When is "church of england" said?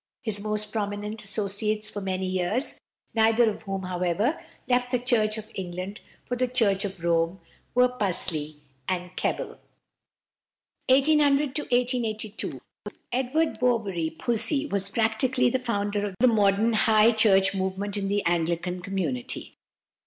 4.97-6.01